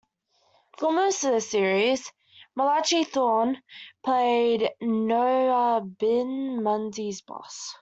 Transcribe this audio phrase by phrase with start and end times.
[0.79, 2.11] For most of the series,
[2.55, 3.61] Malachi Throne
[4.03, 7.75] played Noah Bain, Mundy's boss.